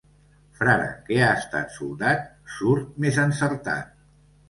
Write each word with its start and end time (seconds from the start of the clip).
Frare 0.59 0.87
que 1.09 1.19
ha 1.27 1.27
estat 1.43 1.77
soldat, 1.77 2.27
surt 2.57 3.01
més 3.07 3.25
encertat. 3.29 3.99